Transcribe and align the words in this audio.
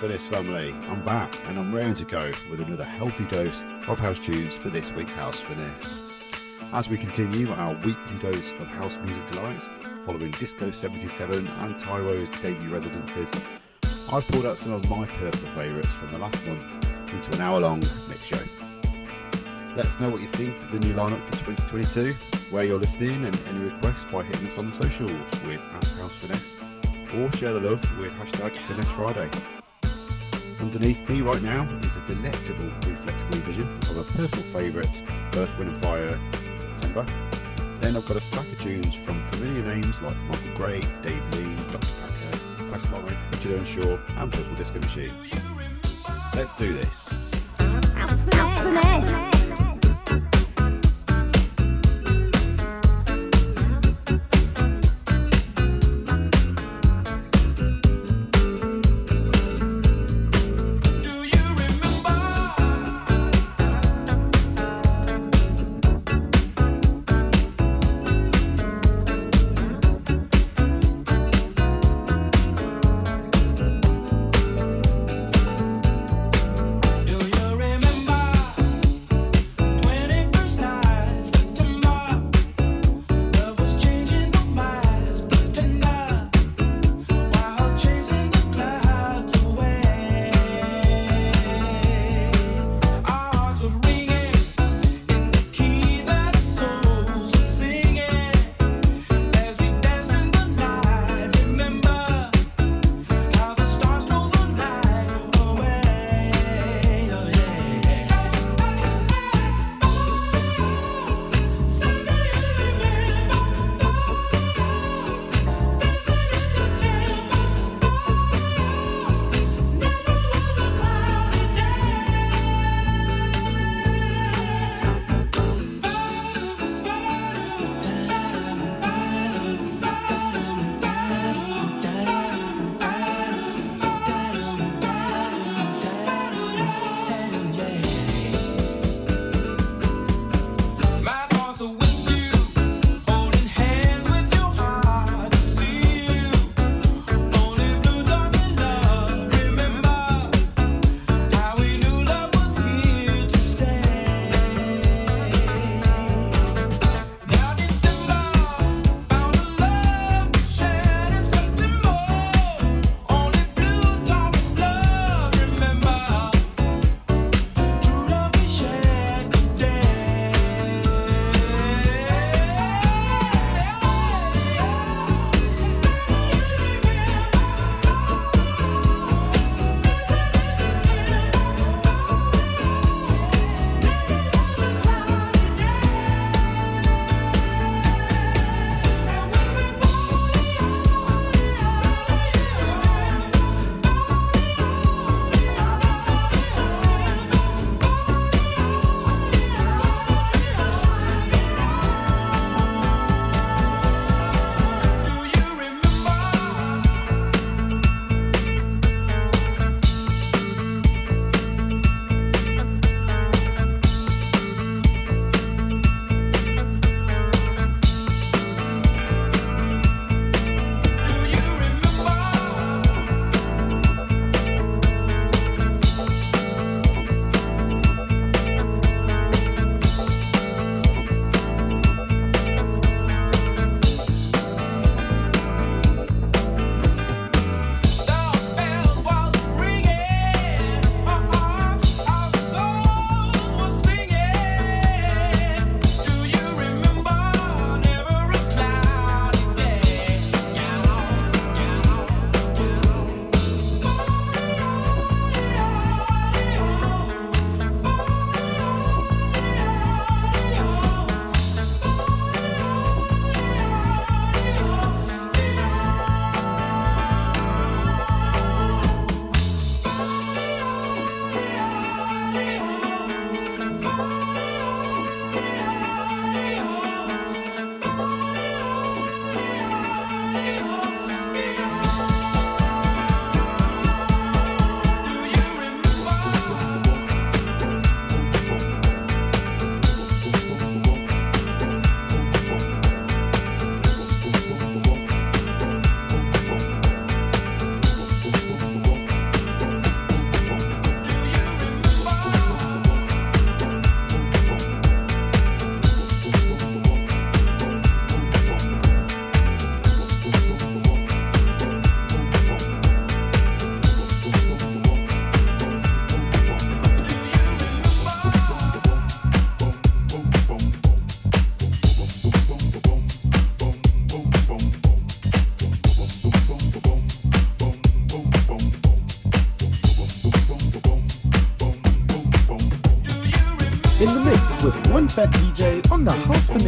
Hey, 0.00 0.06
Finesse 0.06 0.28
family, 0.28 0.72
I'm 0.88 1.04
back 1.04 1.38
and 1.46 1.58
I'm 1.58 1.74
ready 1.74 1.92
to 1.92 2.04
go 2.06 2.32
with 2.50 2.60
another 2.60 2.84
healthy 2.84 3.24
dose 3.24 3.64
of 3.86 3.98
house 3.98 4.18
tunes 4.18 4.56
for 4.56 4.70
this 4.70 4.90
week's 4.92 5.12
House 5.12 5.40
Finesse. 5.40 6.22
As 6.72 6.88
we 6.88 6.96
continue 6.96 7.52
our 7.52 7.74
weekly 7.84 8.18
dose 8.18 8.52
of 8.52 8.66
house 8.68 8.96
music 8.98 9.26
delights, 9.26 9.68
following 10.06 10.30
Disco 10.30 10.70
77 10.70 11.46
and 11.46 11.78
Tyro's 11.78 12.30
debut 12.30 12.70
residences, 12.70 13.30
I've 14.10 14.26
pulled 14.28 14.46
out 14.46 14.58
some 14.58 14.72
of 14.72 14.88
my 14.88 15.04
personal 15.04 15.54
favourites 15.54 15.92
from 15.92 16.12
the 16.12 16.18
last 16.18 16.46
month 16.46 16.86
into 17.12 17.34
an 17.34 17.42
hour 17.42 17.60
long 17.60 17.80
mix 17.80 18.24
show. 18.24 18.42
Let 19.76 19.84
us 19.84 20.00
know 20.00 20.08
what 20.08 20.22
you 20.22 20.28
think 20.28 20.56
of 20.62 20.72
the 20.72 20.78
new 20.78 20.94
lineup 20.94 21.22
for 21.26 21.32
2022, 21.32 22.14
where 22.50 22.64
you're 22.64 22.78
listening, 22.78 23.26
and 23.26 23.38
any 23.48 23.64
requests 23.64 24.06
by 24.06 24.22
hitting 24.22 24.46
us 24.46 24.56
on 24.56 24.68
the 24.68 24.72
socials 24.72 25.10
with 25.44 25.60
House 25.60 26.14
Finesse 26.14 26.56
or 27.14 27.30
share 27.32 27.52
the 27.52 27.60
love 27.60 27.98
with 27.98 28.12
hashtag 28.12 28.56
Finesse 28.56 28.90
Friday. 28.92 29.59
Underneath 30.60 31.08
me 31.08 31.22
right 31.22 31.42
now 31.42 31.68
is 31.82 31.96
a 31.96 32.04
delectable 32.04 32.70
reflex 32.86 33.22
revision 33.22 33.66
of 33.90 33.96
a 33.96 34.04
personal 34.12 34.44
favourite, 34.46 35.02
Earth, 35.34 35.58
Wind 35.58 35.70
and 35.70 35.78
Fire 35.78 36.20
September. 36.58 37.06
Then 37.80 37.96
I've 37.96 38.06
got 38.06 38.18
a 38.18 38.20
stack 38.20 38.46
of 38.46 38.60
tunes 38.60 38.94
from 38.94 39.22
familiar 39.24 39.62
names 39.62 40.02
like 40.02 40.16
Michael 40.16 40.54
Gray, 40.54 40.80
Dave 41.02 41.24
Lee, 41.34 41.56
Dr. 41.72 41.78
Packer, 41.78 42.68
Questlove, 42.70 43.32
Richard 43.32 43.58
Earnshaw 43.58 43.98
and 44.18 44.32
Purple 44.32 44.54
Disco 44.54 44.78
Machine. 44.80 45.12
Let's 46.34 46.52
do 46.54 46.72
this. 46.74 47.30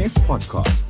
Podcast. 0.09 0.82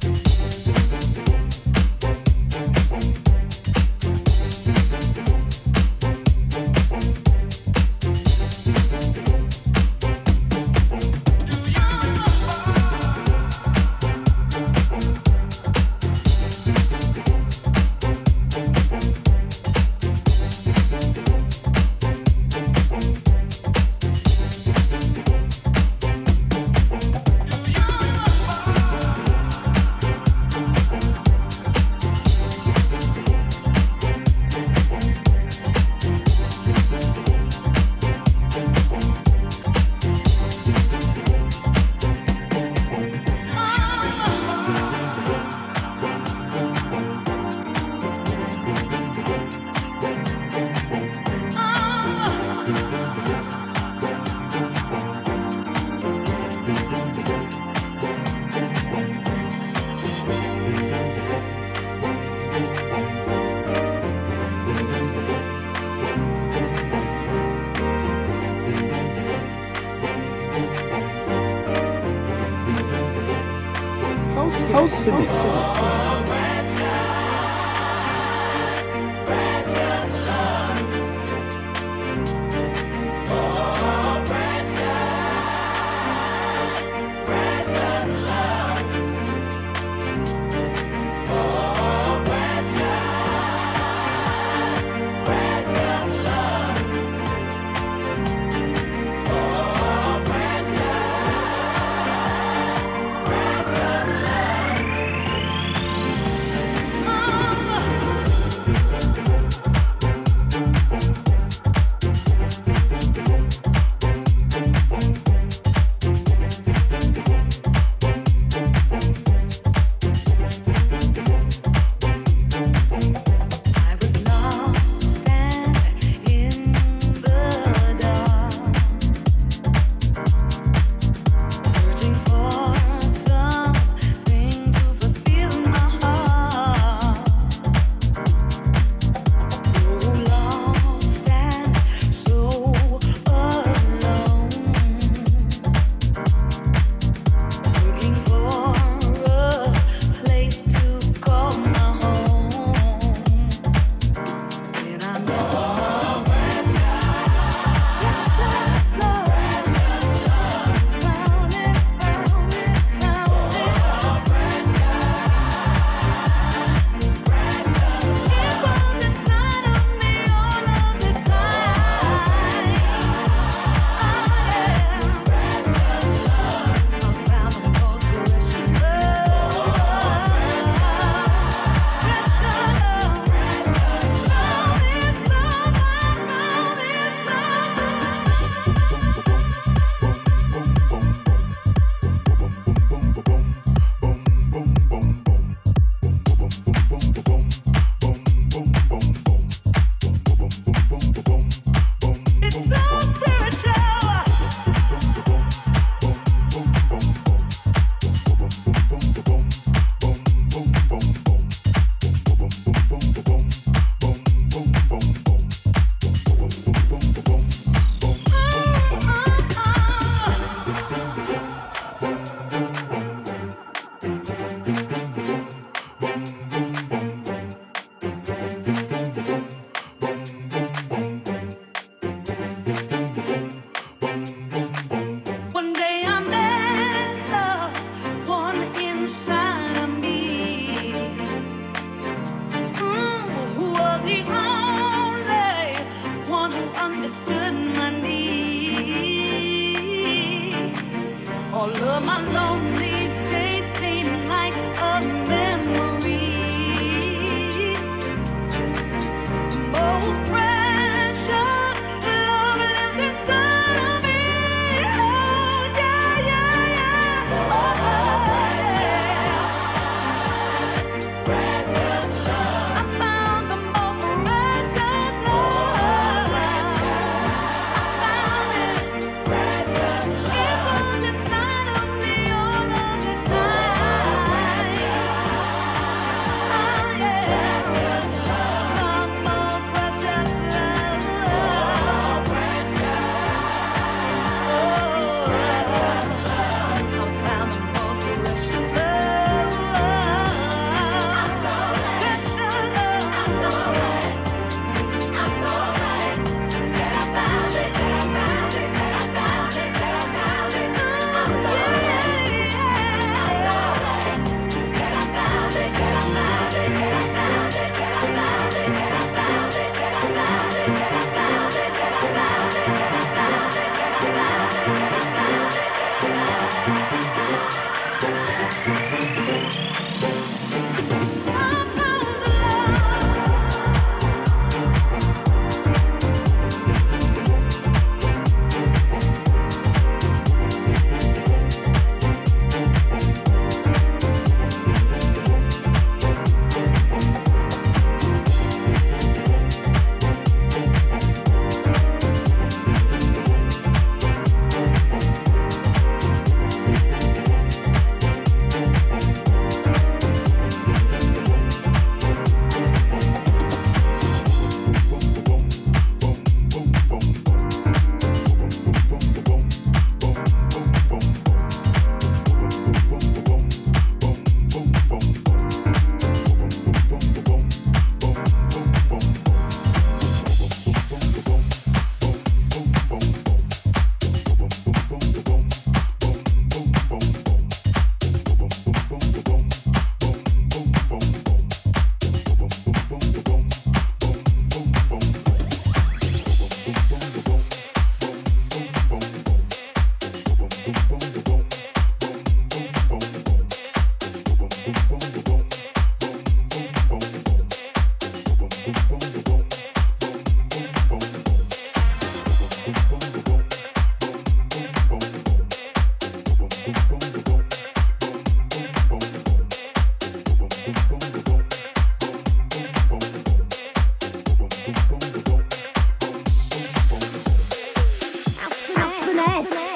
Yes. 429.33 429.72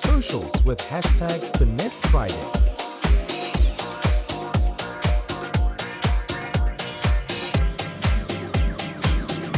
Socials 0.00 0.64
with 0.64 0.78
hashtag 0.78 1.40
Finesse 1.58 2.00
Friday. 2.02 2.34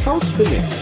House 0.04 0.32
Finesse. 0.32 0.81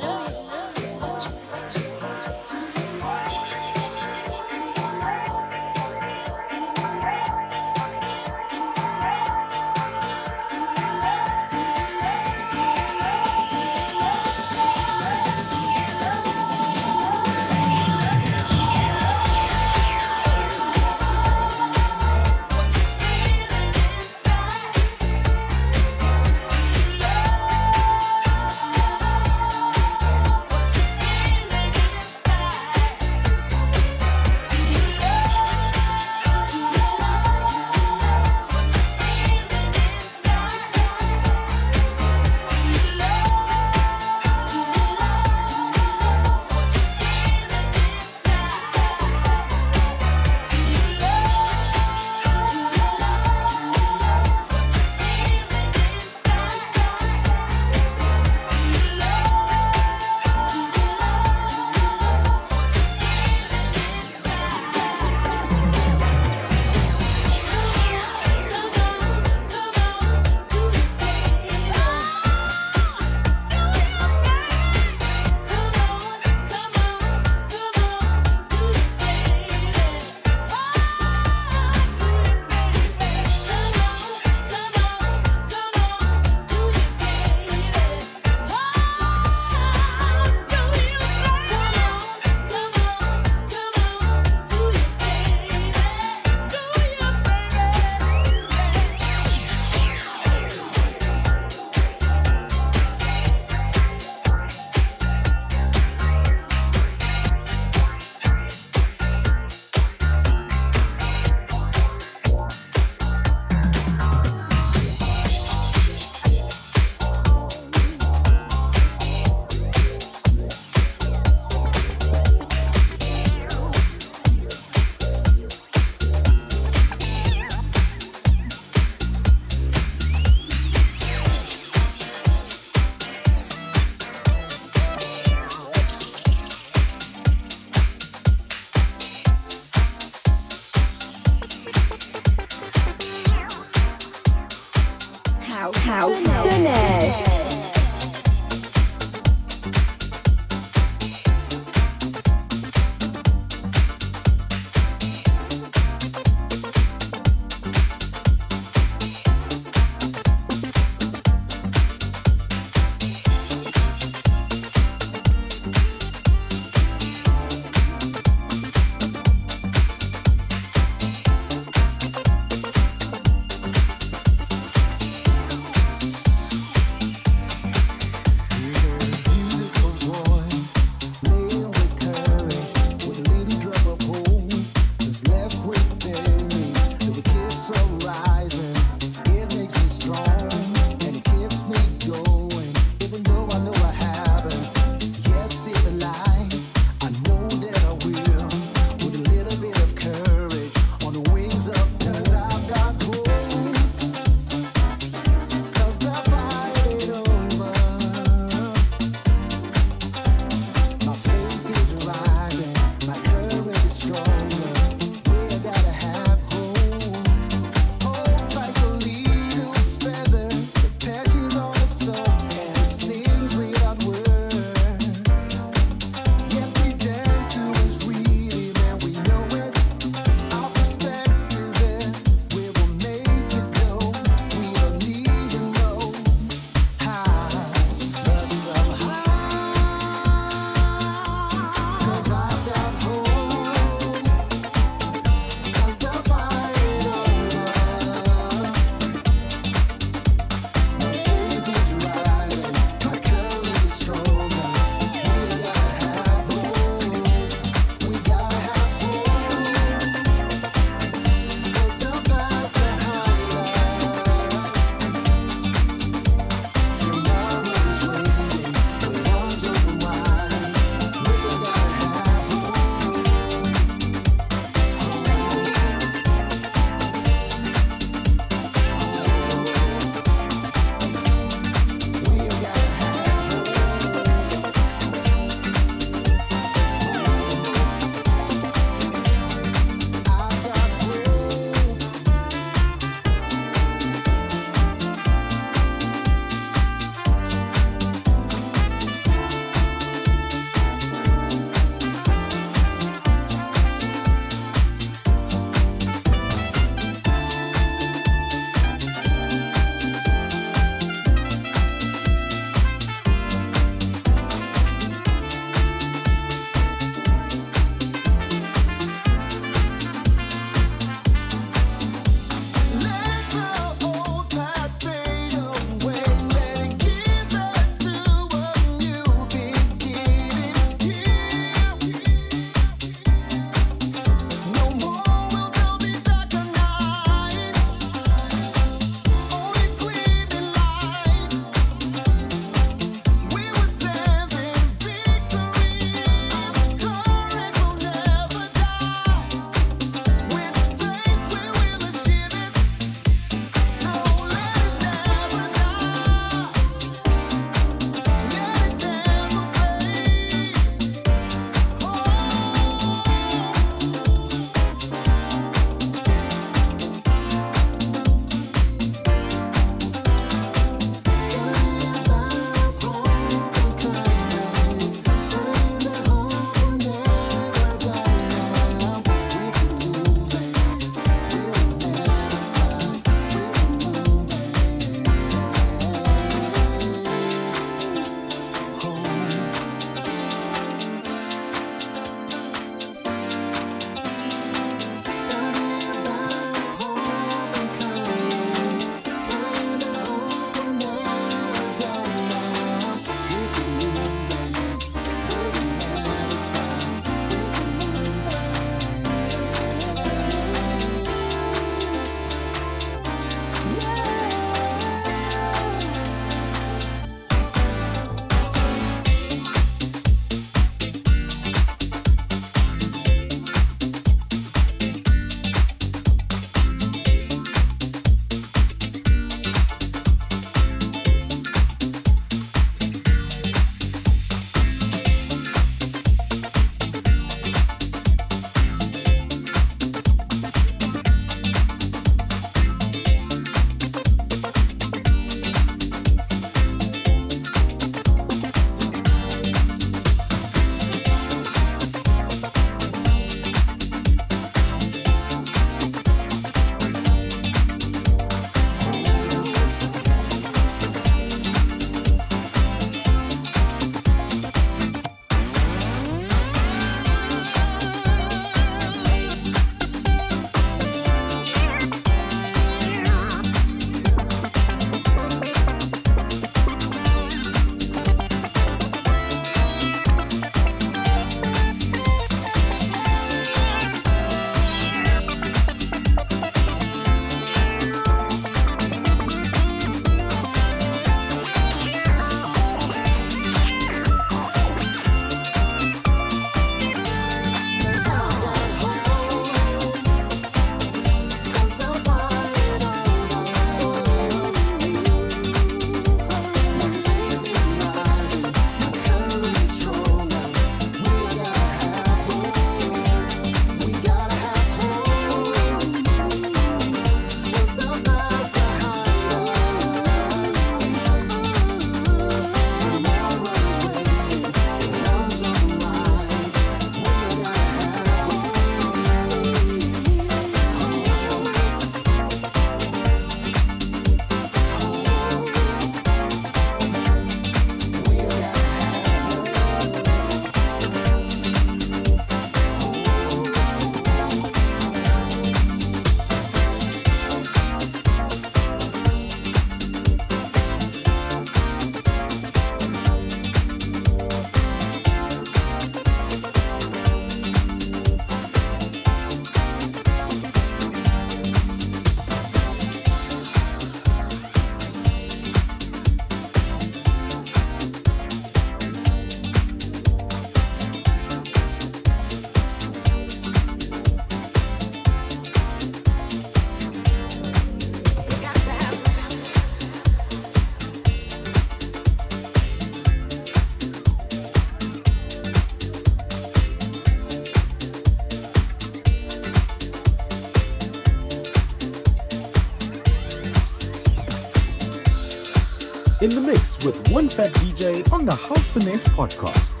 With 597.05 597.31
One 597.31 597.49
Fat 597.49 597.71
DJ 597.73 598.31
on 598.31 598.45
the 598.45 598.53
House 598.53 598.89
Finesse 598.89 599.27
podcast. 599.29 600.00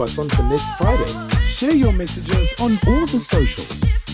Us 0.00 0.18
on 0.18 0.28
Finesse 0.30 0.68
Friday. 0.76 1.06
Share 1.46 1.74
your 1.74 1.92
messages 1.92 2.54
on 2.60 2.72
all 2.86 3.06
the 3.06 3.18
socials. 3.18 4.07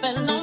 Out 0.00 0.14
to 0.14 0.41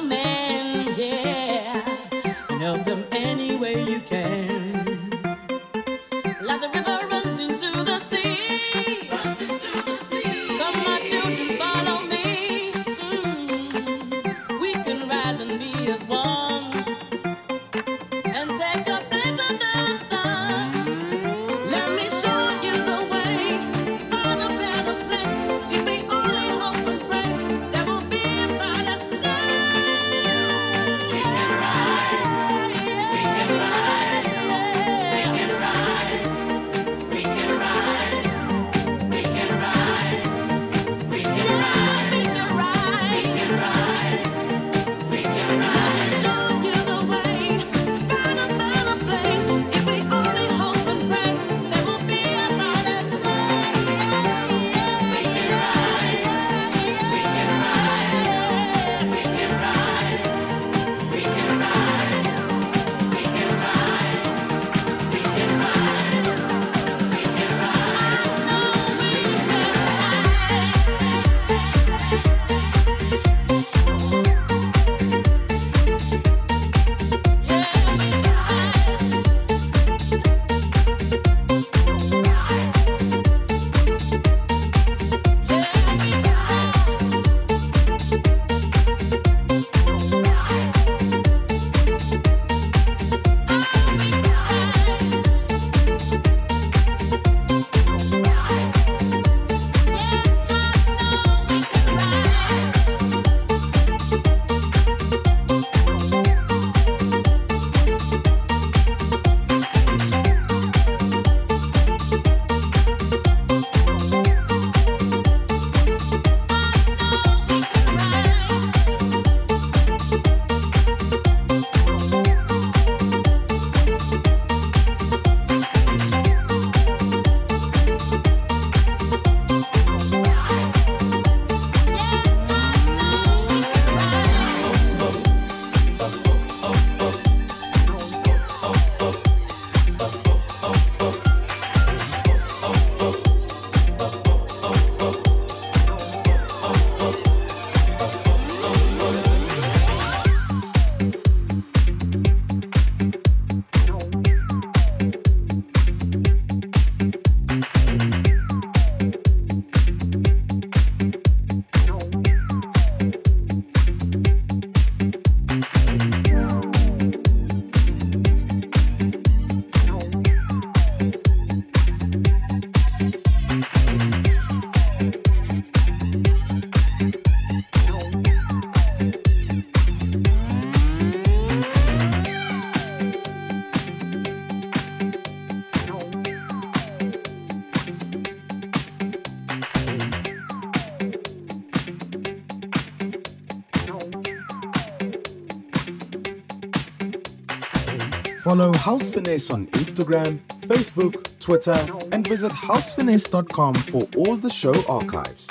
Follow 198.50 198.72
House 198.72 199.08
Finesse 199.08 199.48
on 199.50 199.68
Instagram, 199.68 200.40
Facebook, 200.62 201.38
Twitter, 201.38 201.76
and 202.10 202.26
visit 202.26 202.50
housefinesse.com 202.50 203.74
for 203.74 204.02
all 204.16 204.34
the 204.34 204.50
show 204.50 204.74
archives. 204.88 205.46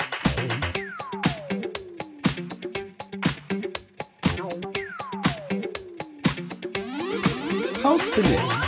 House 7.82 8.10
Finesse 8.10 8.59